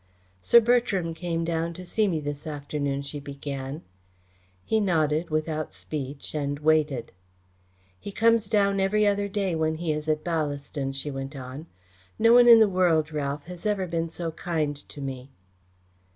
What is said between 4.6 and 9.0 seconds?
He nodded without speech, and waited. "He comes down